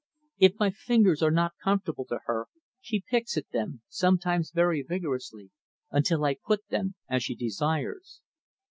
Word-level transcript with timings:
If 0.39 0.53
my 0.57 0.71
fingers 0.71 1.21
are 1.21 1.29
not 1.29 1.59
comfortable 1.63 2.05
to 2.05 2.21
her, 2.25 2.47
she 2.79 3.03
picks 3.07 3.37
at 3.37 3.51
them 3.51 3.81
sometimes 3.87 4.49
very 4.49 4.81
vigorously 4.81 5.51
until 5.91 6.25
I 6.25 6.37
put 6.43 6.69
them 6.69 6.95
as 7.07 7.21
she 7.21 7.35
desires. 7.35 8.21